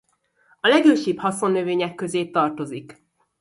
A 0.61 0.67
legősibb 0.67 1.17
haszonnövények 1.17 1.95
közé 1.95 2.29
tartozik. 2.29 3.05